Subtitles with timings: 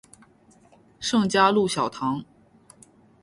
[0.99, 2.25] 圣嘉禄小堂。